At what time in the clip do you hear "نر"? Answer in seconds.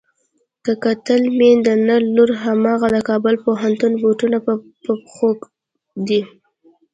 1.87-2.01